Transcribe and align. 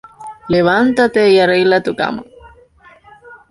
Levántate 0.47 1.29
y 1.29 1.37
arregla 1.39 1.83
tu 1.83 1.95
cama. 1.95 2.25